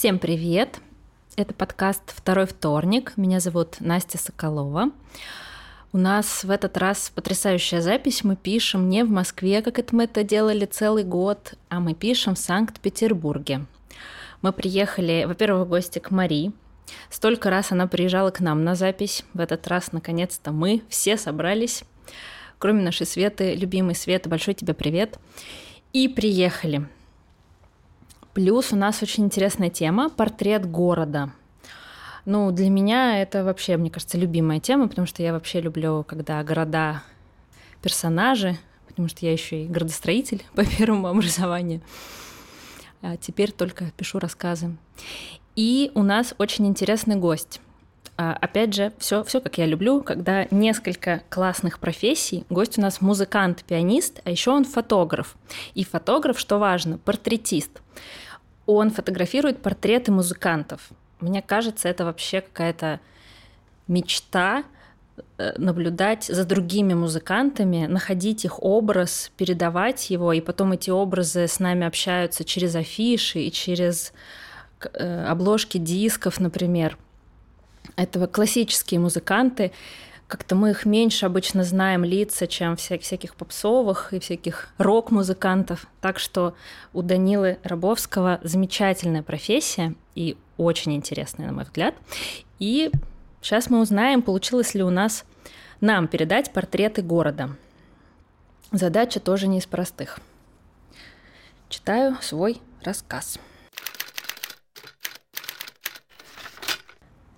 [0.00, 0.80] Всем привет!
[1.36, 3.12] Это подкаст «Второй вторник».
[3.16, 4.92] Меня зовут Настя Соколова.
[5.92, 8.24] У нас в этот раз потрясающая запись.
[8.24, 12.34] Мы пишем не в Москве, как это мы это делали целый год, а мы пишем
[12.34, 13.66] в Санкт-Петербурге.
[14.40, 16.52] Мы приехали, во-первых, в гости к Мари.
[17.10, 19.26] Столько раз она приезжала к нам на запись.
[19.34, 21.84] В этот раз, наконец-то, мы все собрались.
[22.56, 25.18] Кроме нашей Светы, любимой Светы, большой тебе привет.
[25.92, 26.88] И приехали.
[28.34, 31.32] Плюс у нас очень интересная тема– портрет города.
[32.24, 36.42] Ну, для меня это вообще, мне кажется, любимая тема, потому что я вообще люблю, когда
[36.44, 37.02] города–
[37.82, 41.80] персонажи, потому что я еще и градостроитель по первому образованию.
[43.02, 44.76] А теперь только пишу рассказы.
[45.56, 47.60] И у нас очень интересный гость.
[48.22, 52.44] А, опять же, все, все как я люблю, когда несколько классных профессий.
[52.50, 55.36] Гость у нас музыкант, пианист, а еще он фотограф.
[55.72, 57.80] И фотограф, что важно, портретист.
[58.66, 60.90] Он фотографирует портреты музыкантов.
[61.20, 63.00] Мне кажется, это вообще какая-то
[63.88, 64.64] мечта
[65.38, 71.58] э, наблюдать за другими музыкантами, находить их образ, передавать его, и потом эти образы с
[71.58, 74.12] нами общаются через афиши и через
[74.92, 76.98] э, обложки дисков, например
[77.96, 79.72] этого классические музыканты.
[80.26, 85.86] Как-то мы их меньше обычно знаем лица, чем вся, всяких попсовых и всяких рок-музыкантов.
[86.00, 86.54] Так что
[86.92, 91.94] у Данилы Рабовского замечательная профессия и очень интересная, на мой взгляд.
[92.58, 92.92] И
[93.40, 95.24] сейчас мы узнаем, получилось ли у нас
[95.80, 97.56] нам передать портреты города.
[98.70, 100.20] Задача тоже не из простых.
[101.68, 103.38] Читаю свой рассказ.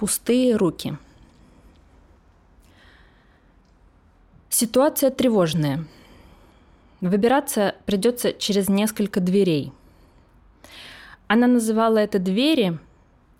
[0.03, 0.99] Пустые руки.
[4.51, 5.85] Ситуация тревожная.
[7.01, 9.73] Выбираться придется через несколько дверей.
[11.29, 12.81] Она называла это двери,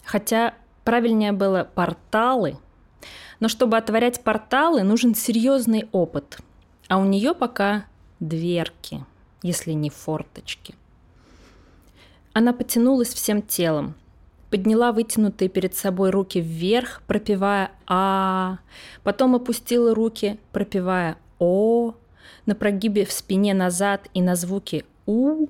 [0.05, 2.57] хотя правильнее было порталы.
[3.41, 6.39] Но чтобы отворять порталы, нужен серьезный опыт.
[6.87, 7.87] А у нее пока
[8.21, 9.05] дверки,
[9.43, 10.77] если не форточки.
[12.35, 13.97] Она потянулась всем телом,
[14.53, 18.59] подняла вытянутые перед собой руки вверх, пропевая «а»,
[19.03, 21.95] потом опустила руки, пропевая «о»,
[22.45, 25.47] на прогибе в спине назад и на звуке «у»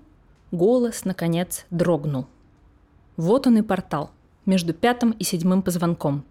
[0.52, 2.26] голос, наконец, дрогнул.
[3.16, 4.12] Вот он и портал,
[4.46, 6.22] между пятым и седьмым позвонком.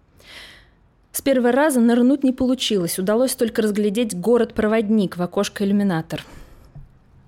[1.10, 6.24] С первого раза нырнуть не получилось, удалось только разглядеть город-проводник в окошко-иллюминатор.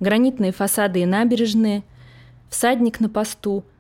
[0.01, 1.83] Гранитные фасады и набережные,
[2.49, 3.63] всадник на посту–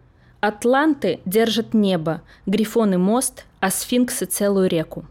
[0.46, 5.06] Атланты держат небо, грифоны мост, а сфинксы целую реку.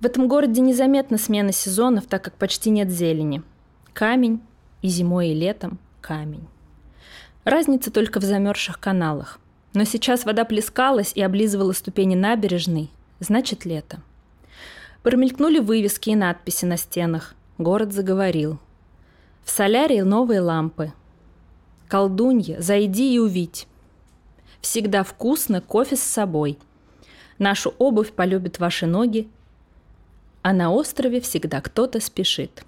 [0.00, 3.42] В этом городе незаметна смена сезонов, так как почти нет зелени.
[3.92, 4.40] Камень
[4.80, 6.48] и зимой, и летом камень.
[7.44, 9.38] Разница только в замерзших каналах.
[9.74, 12.88] Но сейчас вода плескалась и облизывала ступени набережной,
[13.20, 14.00] значит лето.
[15.02, 17.34] Промелькнули вывески и надписи на стенах.
[17.58, 18.58] Город заговорил.
[19.44, 20.94] В солярии новые лампы.
[21.88, 23.68] Колдунья, зайди и увидь.
[24.60, 26.58] Всегда вкусно, кофе с собой.
[27.38, 29.28] Нашу обувь полюбят ваши ноги,
[30.42, 32.64] а на острове всегда кто-то спешит.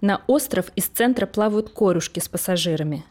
[0.00, 3.04] На остров из центра плавают корюшки с пассажирами.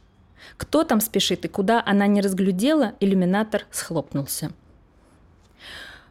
[0.57, 4.51] Кто там спешит и куда она не разглядела, иллюминатор схлопнулся.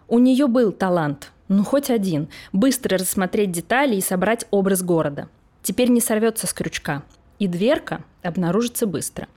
[0.09, 5.29] У нее был талант, ну хоть один, быстро рассмотреть детали и собрать образ города.
[5.63, 7.03] Теперь не сорвется с крючка,
[7.39, 9.29] и дверка обнаружится быстро.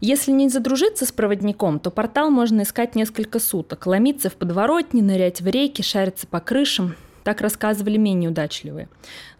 [0.00, 5.42] Если не задружиться с проводником, то портал можно искать несколько суток, ломиться в подворотни, нырять
[5.42, 6.96] в реки, шариться по крышам.
[7.22, 8.88] Так рассказывали менее удачливые.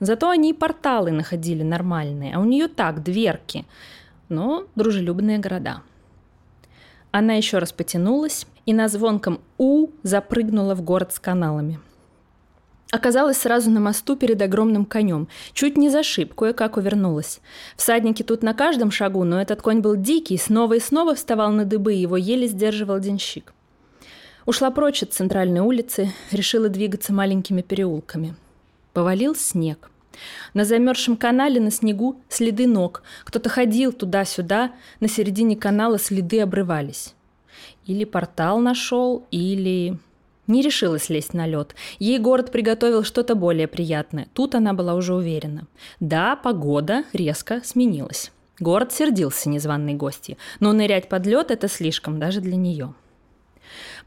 [0.00, 3.64] Зато они и порталы находили нормальные, а у нее так, дверки,
[4.28, 5.80] но дружелюбные города.
[7.10, 11.80] Она еще раз потянулась и на звонком «У» запрыгнула в город с каналами–
[12.90, 15.28] Оказалась сразу на мосту перед огромным конем.
[15.52, 17.40] Чуть не зашиб, кое-как увернулась.
[17.76, 21.64] Всадники тут на каждом шагу, но этот конь был дикий, снова и снова вставал на
[21.64, 23.52] дыбы, его еле сдерживал денщик.
[24.44, 28.34] Ушла прочь от центральной улицы, решила двигаться маленькими переулками.
[28.92, 29.90] Повалил снег.
[30.54, 33.04] На замерзшем канале на снегу следы ног.
[33.24, 37.14] Кто-то ходил туда-сюда, на середине канала следы обрывались.
[37.86, 39.96] Или портал нашел, или...
[40.50, 41.76] Не решилась лезть на лед.
[42.00, 44.26] Ей город приготовил что-то более приятное.
[44.34, 45.68] Тут она была уже уверена.
[46.00, 48.32] Да, погода резко сменилась.
[48.58, 52.94] Город сердился незваной гости, но нырять под лед это слишком даже для нее.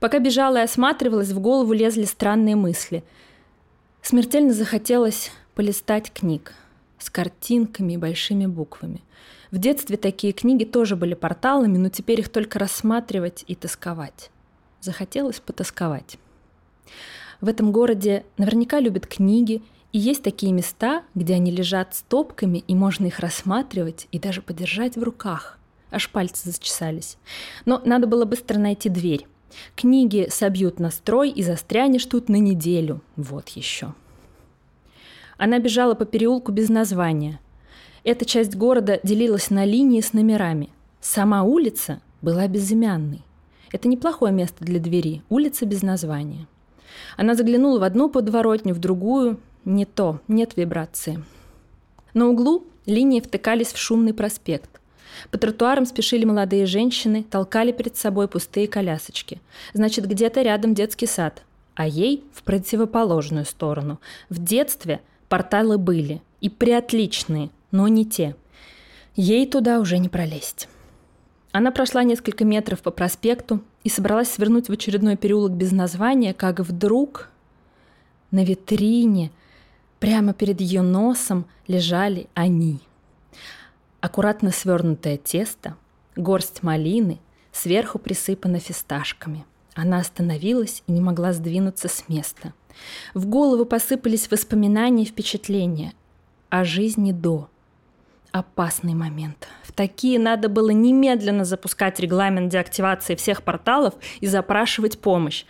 [0.01, 3.05] Пока бежала и осматривалась, в голову лезли странные мысли.
[4.01, 6.53] Смертельно захотелось полистать книг.
[6.97, 9.01] с картинками и большими буквами.
[9.49, 14.29] В детстве такие книги тоже были порталами, но теперь их только рассматривать и тосковать.
[14.81, 16.17] Захотелось потасковать.
[17.41, 22.73] В этом городе наверняка любят книги, и есть такие места, где они лежат стопками, и
[22.73, 25.59] можно их рассматривать и даже подержать в руках.
[25.91, 27.17] Аж пальцы зачесались.
[27.65, 29.27] Но надо было быстро найти дверь.
[29.75, 33.01] Книги собьют настрой и застрянешь тут на неделю.
[33.15, 33.93] Вот еще.
[35.37, 37.39] Она бежала по переулку без названия.
[38.03, 40.69] Эта часть города делилась на линии с номерами.
[40.99, 43.21] Сама улица была безымянной.
[43.71, 45.21] Это неплохое место для двери.
[45.29, 46.47] Улица без названия.
[47.17, 49.39] Она заглянула в одну подворотню, в другую.
[49.65, 51.23] Не то, нет вибрации.
[52.13, 54.81] На углу линии втыкались в шумный проспект.
[55.31, 59.41] По тротуарам спешили молодые женщины, толкали перед собой пустые колясочки.
[59.73, 61.43] Значит, где-то рядом детский сад,
[61.75, 63.99] а ей в противоположную сторону.
[64.29, 68.35] В детстве порталы были, и приотличные, но не те.
[69.15, 70.67] Ей туда уже не пролезть.
[71.51, 76.59] Она прошла несколько метров по проспекту и собралась свернуть в очередной переулок без названия, как
[76.59, 77.29] вдруг
[78.31, 79.31] на витрине
[79.99, 82.79] прямо перед ее носом лежали они–
[84.03, 85.77] аккуратно свернутое тесто,
[86.17, 87.19] горсть малины,
[87.53, 89.45] сверху присыпано фисташками.
[89.75, 92.53] Она остановилась и не могла сдвинуться с места.
[93.13, 95.93] В голову посыпались воспоминания и впечатления
[96.49, 97.49] о жизни до.
[98.33, 99.47] Опасный момент.
[99.63, 105.45] В такие надо было немедленно запускать регламент деактивации всех порталов и запрашивать помощь.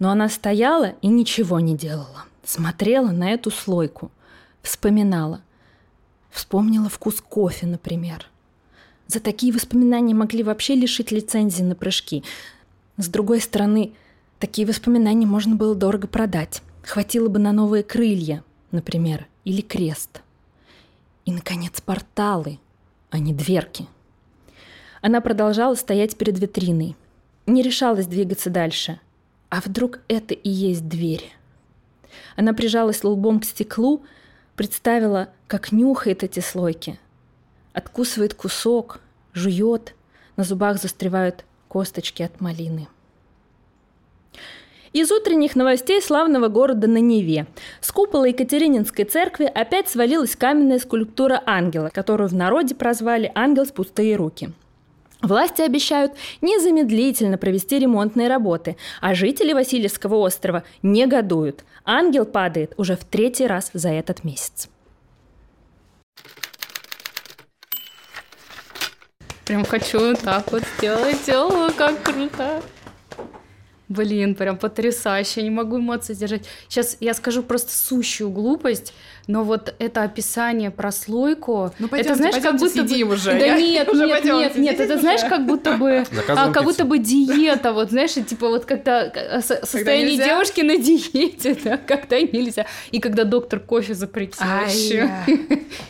[0.00, 2.24] Но она стояла и ничего не делала.
[2.42, 4.10] Смотрела на эту слойку.
[4.62, 5.40] Вспоминала–
[6.34, 8.26] Вспомнила вкус кофе, например.
[9.06, 12.24] За такие воспоминания могли вообще лишить лицензии на прыжки.
[12.96, 13.92] С другой стороны,
[14.40, 16.60] такие воспоминания можно было дорого продать.
[16.82, 18.42] Хватило бы на новые крылья,
[18.72, 20.22] например, или крест.
[21.24, 22.58] И, наконец, порталы,
[23.10, 23.86] а не дверки.
[25.00, 26.96] Она продолжала стоять перед витриной.
[27.46, 29.00] Не решалась двигаться дальше.
[29.50, 31.32] А вдруг это и есть дверь?
[32.36, 34.04] Она прижалась лбом к стеклу,
[34.56, 37.00] Представила, как нюхает эти слойки.
[37.72, 39.00] Откусывает кусок,
[39.32, 39.96] жует,
[40.36, 42.86] на зубах застревают косточки от малины.
[44.94, 47.48] Из утренних новостей славного города на Неве.
[47.80, 53.72] С купола Екатерининской церкви опять свалилась каменная скульптура ангела, которую в народе прозвали «Ангел с
[53.72, 54.52] пустые руки».
[55.20, 56.12] Власти обещают
[56.42, 61.64] незамедлительно провести ремонтные работы, а жители Васильевского острова негодуют.
[61.84, 64.68] Ангел падает уже в третий раз за этот месяц.
[69.44, 71.28] Прям хочу так вот сделать.
[71.30, 72.62] О, как круто.
[73.88, 76.46] Блин, прям потрясающе, не могу эмоции держать.
[76.68, 78.94] Сейчас я скажу просто сущую глупость,
[79.26, 83.14] но вот это описание прослойку, ну, пойдемте, это знаешь, как будто бы...
[83.14, 83.30] уже.
[83.32, 83.56] Да я...
[83.56, 87.72] нет, уже нет, нет, нет, это знаешь, как будто бы, а, как будто бы диета,
[87.72, 89.10] вот знаешь, типа вот когда
[89.40, 95.10] состояние когда девушки на диете, да, когда нельзя, и когда доктор кофе запретил еще.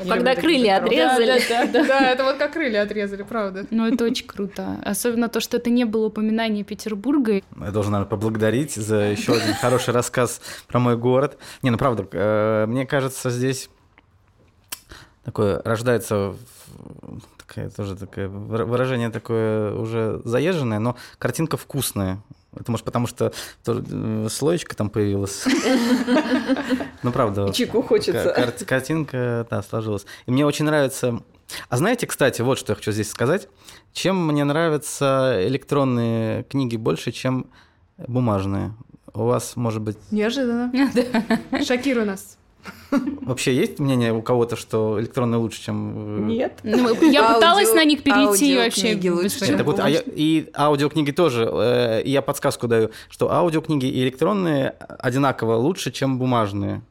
[0.09, 1.41] Когда крылья отрезали.
[1.73, 3.67] Да, это вот как крылья отрезали, правда.
[3.71, 7.43] Ну это очень круто, особенно то, что это не было упоминание Петербурга.
[7.61, 11.39] Я должен, наверное, поблагодарить за еще один хороший рассказ про мой город.
[11.63, 13.71] Не, ну правда, э, мне кажется, кажется, здесь
[15.25, 16.35] такое рождается
[17.38, 22.19] такая тоже такое выражение такое уже заезженное, но картинка вкусная.
[22.56, 23.32] Это может потому, что
[23.67, 25.44] э, слоечка там появилась.
[27.03, 27.53] Ну, правда.
[27.53, 28.55] Чеку хочется.
[28.67, 30.06] Картинка, да, сложилась.
[30.25, 31.20] И мне очень нравится...
[31.69, 33.49] А знаете, кстати, вот что я хочу здесь сказать.
[33.93, 37.51] Чем мне нравятся электронные книги больше, чем
[37.99, 38.72] бумажные?
[39.13, 39.99] У вас, может быть...
[40.10, 40.72] Неожиданно.
[41.65, 42.39] Шокируй нас.
[43.23, 46.29] Вообще есть мнение у кого-то, что электронные лучше, чем...
[46.29, 46.61] Э, Нет.
[46.63, 49.11] Ну, я пыталась на них перейти вообще.
[49.11, 51.49] лучше, чем так вот, а я, И аудиокниги тоже.
[51.51, 56.83] Э, я подсказку даю, что аудиокниги и электронные одинаково лучше, чем бумажные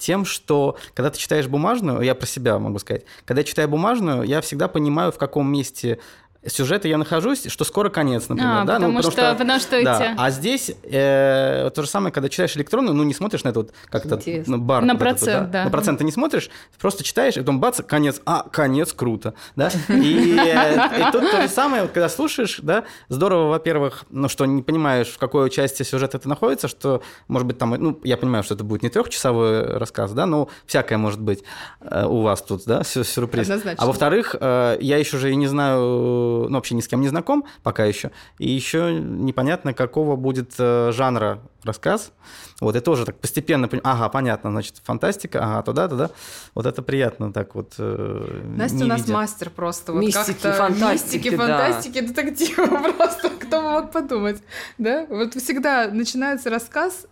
[0.00, 4.22] тем, что когда ты читаешь бумажную, я про себя могу сказать, когда я читаю бумажную,
[4.22, 5.98] я всегда понимаю, в каком месте
[6.46, 8.52] сюжета я нахожусь, что скоро конец, например.
[8.52, 8.74] А, да?
[8.74, 9.96] потому, ну, потому что, что, потому что да.
[9.96, 10.14] эти...
[10.16, 13.72] А здесь э, то же самое, когда читаешь электронную, ну, не смотришь на это вот
[13.90, 14.82] как-то ну, бар.
[14.82, 15.64] На вот процент, этот, да.
[15.64, 18.20] На процент ты не смотришь, просто читаешь, и потом бац, конец.
[18.24, 19.34] А, конец, круто.
[19.56, 19.70] Да?
[19.88, 24.62] И, э, и тут то же самое, когда слушаешь, да, здорово, во-первых, ну, что не
[24.62, 28.54] понимаешь, в какой части сюжета это находится, что, может быть, там, ну, я понимаю, что
[28.54, 31.42] это будет не трехчасовой рассказ, да, но всякое может быть
[31.80, 33.48] э, у вас тут, да, сюрприз.
[33.48, 33.82] Однозначно.
[33.82, 37.08] А во-вторых, э, я еще же и не знаю ну, вообще ни с кем не
[37.08, 42.12] знаком пока еще, и еще непонятно, какого будет э, жанра рассказ.
[42.60, 46.10] Вот, и тоже так постепенно, ага, понятно, значит, фантастика, ага, туда, туда.
[46.54, 47.74] Вот это приятно так вот.
[47.78, 49.12] Э, Настя у нас видя.
[49.14, 49.92] мастер просто.
[49.92, 51.36] Вот мистики, фантастики, мистики, да.
[51.36, 53.30] фантастики, детектива просто.
[53.30, 54.42] Кто бы мог подумать,
[54.78, 55.06] да?
[55.08, 57.06] Вот всегда начинается рассказ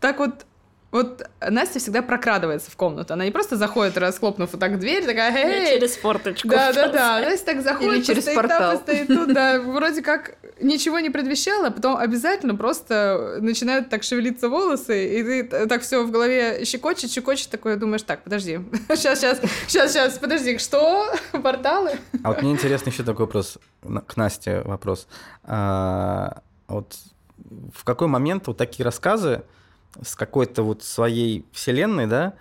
[0.00, 0.46] так вот
[0.90, 3.14] вот Настя всегда прокрадывается в комнату.
[3.14, 5.74] Она не просто заходит, расхлопнув вот так дверь, такая, эй!
[5.78, 6.48] Через форточку.
[6.48, 7.20] Да, да, да.
[7.20, 8.72] Настя так заходит, Или через портал.
[8.72, 14.02] Там, стоит тут, да, вроде как ничего не предвещало, а потом обязательно просто начинают так
[14.02, 19.20] шевелиться волосы, и ты так все в голове щекочет, щекочет, такое думаешь, так, подожди, сейчас,
[19.20, 21.06] сейчас, сейчас, сейчас, подожди, что?
[21.42, 21.92] Порталы?
[22.24, 23.58] А вот мне интересно еще такой вопрос,
[24.06, 25.06] к Насте вопрос.
[25.44, 26.96] А, вот
[27.72, 29.42] в какой момент вот такие рассказы,
[30.02, 32.34] с какой-то вот своей вселенной, да,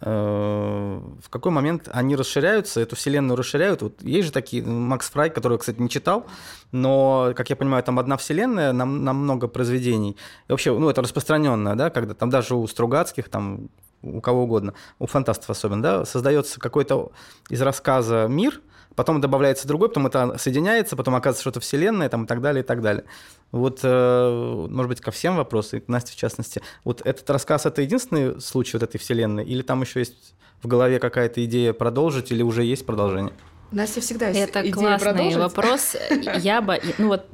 [0.00, 3.82] э, в какой момент они расширяются, эту вселенную расширяют.
[3.82, 6.26] Вот есть же такие, ну, Макс Фрай, который кстати, не читал,
[6.72, 10.16] но, как я понимаю, там одна вселенная на, на много произведений.
[10.48, 13.68] И вообще, ну, это распространенное, да, когда там даже у Стругацких, там,
[14.02, 17.12] у кого угодно, у фантастов особенно, да, создается какой-то
[17.48, 18.60] из рассказа мир–
[18.96, 22.64] потом добавляется другой, потом это соединяется, потом оказывается, что это вселенная, там, и так далее,
[22.64, 23.04] и так далее.
[23.52, 26.62] Вот, э, может быть, ко всем вопросы, к Насте в частности.
[26.82, 30.98] Вот этот рассказ– это единственный случай вот этой вселенной, или там еще есть в голове
[30.98, 33.32] какая-то идея продолжить, или уже есть продолжение?
[33.70, 35.36] Настя всегда есть Это идея классный продолжить.
[35.36, 35.96] вопрос.
[36.40, 37.26] Я бы, ну вот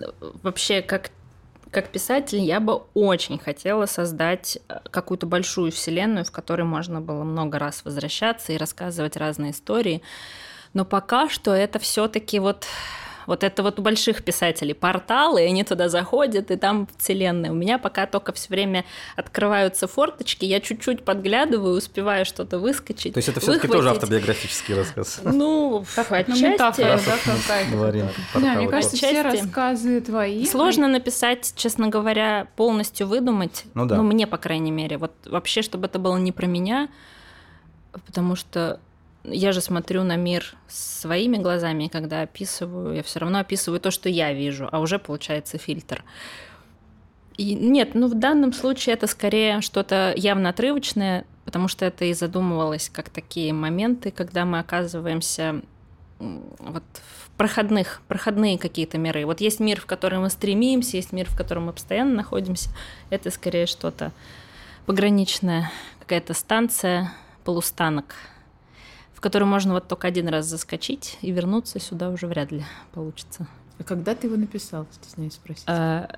[0.42, 1.11] вообще как
[1.71, 7.25] как писатель я бы очень хотела создать э, какую-то большую вселенную, в которой можно было
[7.25, 10.02] много раз возвращаться и рассказывать разные истории.
[10.75, 12.67] Но пока что это все-таки вот
[13.26, 17.50] вот это вот у больших писателей порталы, и они туда заходят, и там вселенная.
[17.50, 18.85] У меня пока только все время
[19.17, 23.14] открываются форточки, я чуть-чуть подглядываю, успеваю что-то выскочить.
[23.14, 25.21] То есть это все-таки тоже автобиографический рассказ?
[25.33, 27.71] Ну, отчасти.
[27.71, 28.09] Говорим.
[28.35, 30.45] Да, мне кажется, все рассказы твои.
[30.47, 33.64] Сложно написать, честно говоря, полностью выдумать.
[33.75, 33.97] Ну да.
[33.97, 34.99] Ну, мне, по крайней мере.
[34.99, 36.88] Вот вообще, чтобы это было не про меня,
[38.07, 38.79] потому что
[39.25, 44.09] я же смотрю на мир своими глазами, когда описываю, я все равно описываю то, что
[44.09, 46.05] я вижу, а уже получается фильтр.
[47.37, 52.12] И нет, ну в данном случае это скорее что-то явно отрывочное, потому что это и
[52.12, 55.62] задумывалось как такие моменты, когда мы оказываемся
[56.19, 59.25] вот в проходных, проходные какие-то миры.
[59.25, 62.71] Вот есть мир, в который мы стремимся, есть мир, в котором мы постоянно находимся.
[63.11, 64.12] Это скорее что-то
[64.87, 67.12] пограничное, какая-то станция,
[67.45, 68.14] полустанок–
[69.23, 73.47] который можно вот только один раз заскочить и вернуться сюда уже вряд ли получится.
[73.79, 75.64] А когда ты его написал, стесняюсь спросить?
[75.67, 76.09] А,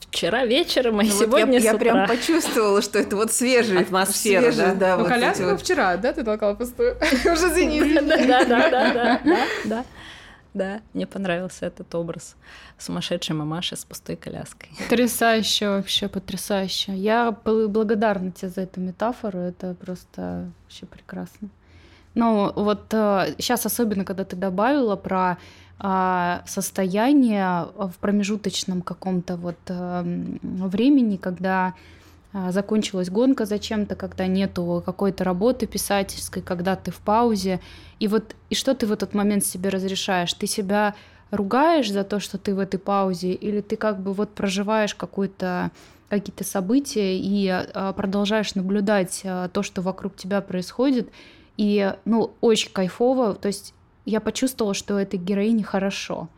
[0.00, 1.86] вчера вечером и ну, сегодня вот я, с утра.
[1.86, 4.52] Я прям почувствовала, что это вот свежая атмосфера.
[4.52, 5.60] Свежая, да, да, ну, вот коляску вот...
[5.62, 6.96] вчера, да, ты толкала пустую?
[7.24, 7.94] Уже зенит.
[7.94, 9.20] Да, да, да, да,
[9.64, 9.84] да.
[10.52, 12.34] Да, мне понравился этот образ
[12.76, 14.68] сумасшедшей мамаши с пустой коляской.
[14.78, 16.92] Потрясающе вообще, потрясающе.
[16.92, 21.50] Я благодарна тебе за эту метафору, это просто вообще прекрасно.
[22.14, 25.38] Ну, вот сейчас, э, особенно когда ты добавила про
[25.82, 31.72] а, состояние в промежуточном каком-то вот эм, времени, когда
[32.34, 37.60] а, закончилась гонка зачем-то, когда нету какой-то работы писательской, когда ты в паузе.
[37.98, 40.34] И вот и что ты в этот момент себе разрешаешь?
[40.34, 40.94] Ты себя
[41.30, 45.70] ругаешь за то, что ты в этой паузе, или ты как бы вот проживаешь какое-то
[46.10, 51.08] какие-то события и а, продолжаешь наблюдать то, что вокруг тебя происходит,
[51.56, 53.34] и, ну, очень кайфово.
[53.34, 56.28] То есть я почувствовала, что этой героине хорошо.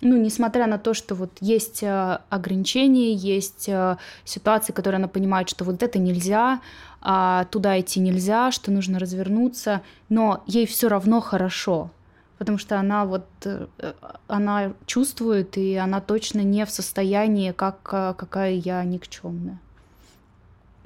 [0.00, 5.48] Ну, несмотря на то, что вот есть э, ограничения, есть э, ситуации, которые она понимает,
[5.48, 6.60] что вот это нельзя,
[7.00, 11.90] а туда идти нельзя, что нужно развернуться, но ей все равно хорошо,
[12.38, 13.66] потому что она вот э,
[14.28, 19.58] она чувствует и она точно не в состоянии, как какая я никчемная.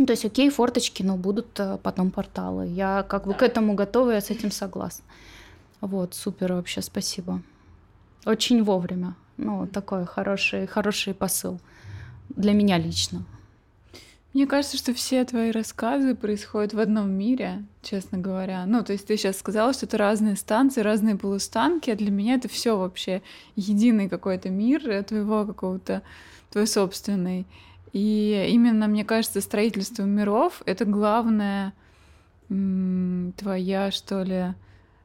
[0.02, 2.66] Ну, то есть, окей, форточки, но будут э, потом порталы.
[2.66, 5.04] Я как бы к этому готова, я с этим согласна.
[5.80, 7.40] Вот, супер вообще, спасибо.
[8.26, 9.14] Очень вовремя.
[9.36, 11.60] Ну, такой хороший, хороший посыл
[12.30, 13.22] для меня лично.
[14.34, 18.66] Мне кажется, что все твои рассказы происходят в одном мире, честно говоря.
[18.66, 22.34] Ну, то есть ты сейчас сказала, что это разные станции, разные полустанки, а для меня
[22.34, 23.22] это все вообще
[23.54, 26.02] единый какой-то мир э, твоего какого-то,
[26.50, 27.46] твой собственный.
[27.92, 31.74] И именно, мне кажется, строительство миров— это главная
[32.48, 34.54] твоя, что ли,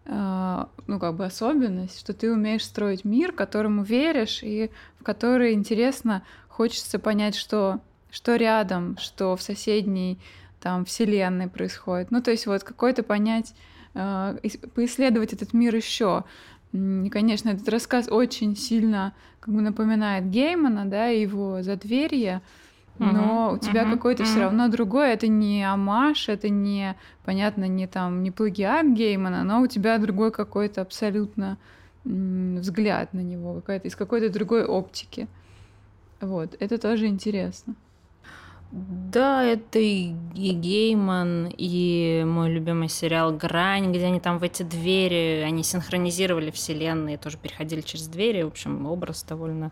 [0.06, 5.54] а, ну, как бы особенность, что ты умеешь строить мир, которому веришь, и в который
[5.54, 7.80] интересно, хочется понять, что,
[8.10, 10.20] что рядом, что в соседней
[10.62, 12.12] там вселенной происходит.
[12.12, 13.54] Ну, то есть вот какой-то понять,
[13.94, 14.36] а,
[14.76, 16.24] поисследовать этот мир еще.
[16.74, 22.42] И, конечно, этот рассказ очень сильно как бы напоминает Геймана, да, его задверье,
[23.00, 25.12] но у тебя какой-то все равно другой.
[25.12, 30.32] Это не амаш, это не, понятно, не там, не плагиат Геймана, но у тебя другой
[30.32, 31.58] какой-то абсолютно
[32.04, 35.28] взгляд на него, какая-то из какой-то другой оптики.
[36.22, 37.76] Вот, это тоже интересно.
[38.72, 44.64] Да, это и, и Гейман, и мой любимый сериал «Грань», где они там в эти
[44.64, 48.44] двери, они синхронизировали вселенные, тоже переходили через двери.
[48.44, 49.72] В общем, образ довольно,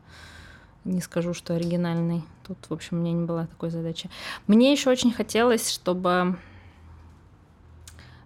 [0.85, 2.23] не скажу, что оригинальный.
[2.47, 4.09] Тут, в общем, у меня не была такой задачи.
[4.47, 6.37] Мне еще очень хотелось, чтобы...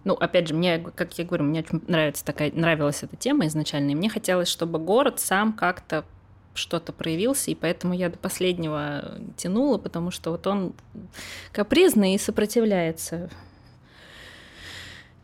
[0.04, 3.90] Ну, опять же, мне, как я говорю, мне очень нравится такая, нравилась эта тема изначально,
[3.90, 6.04] и мне хотелось, чтобы город сам как-то
[6.54, 10.72] что-то проявился, и поэтому я до последнего тянула, потому что вот он
[11.52, 13.30] капризный и сопротивляется.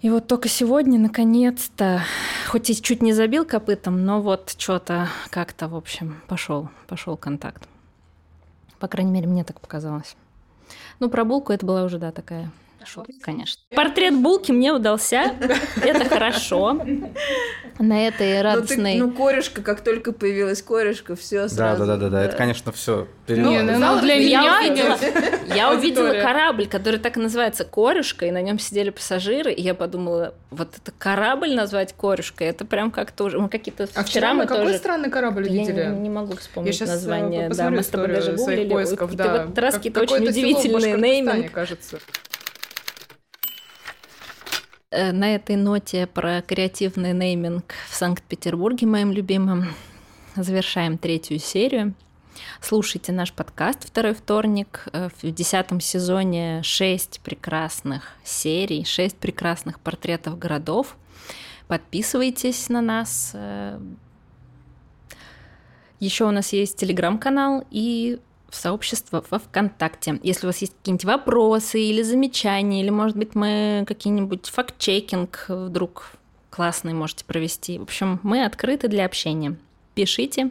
[0.01, 2.03] И вот только сегодня, наконец-то,
[2.47, 7.67] хоть и чуть не забил копытом, но вот что-то как-то, в общем, пошел, пошел контакт.
[8.79, 10.17] По крайней мере, мне так показалось.
[11.01, 12.51] Ну, про булку это была уже, да, такая
[12.87, 13.63] шутка, конечно.
[13.75, 15.33] Портрет булки мне удался,
[15.83, 16.81] это хорошо.
[17.79, 18.95] На этой Ну, ты- радостной...
[18.97, 21.85] ну, корешка, как только появилась корешка, все Да, сразу.
[21.87, 22.25] да, да, да, да.
[22.25, 23.07] Это, конечно, все.
[23.29, 28.31] Ну, ну, для я меня увидела, я увидела корабль, который так и называется Корюшка, и
[28.31, 33.25] на нем сидели пассажиры, и я подумала, вот это корабль назвать Корюшкой, это прям как-то
[33.25, 33.39] уже...
[33.39, 35.85] Мы какие-то А вчера мы какой странный корабль Я видели?
[35.87, 37.51] не, не могу вспомнить э, название.
[37.51, 38.71] Да, мы с тобой даже гуглили.
[38.71, 39.45] поисков, да.
[39.47, 41.51] вот раз Как- какие-то очень удивительные нейминг.
[41.53, 41.99] кажется.
[44.91, 49.75] Э, На этой ноте про креативный нейминг в Санкт-Петербурге, моим любимым,
[50.37, 51.95] завершаем третью серию.
[52.61, 54.87] Слушайте наш подкаст «Второй вторник».
[54.93, 60.97] Э, В десятом сезоне шесть прекрасных серий, шесть прекрасных портретов городов.
[61.67, 63.35] Подписывайтесь на нас.
[65.99, 68.21] Еще у нас есть телеграм-канал и
[68.57, 70.21] сообщество во ВКонтакте.
[70.23, 76.13] Если у вас есть какие-нибудь вопросы или замечания, или, может быть, мы какие-нибудь факт-чекинг вдруг
[76.51, 77.79] классный можете провести.
[77.79, 79.57] В общем, мы открыты для общения.
[79.95, 80.51] Пишите,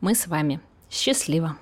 [0.00, 0.60] мы с вами.
[0.90, 1.56] Счастливо!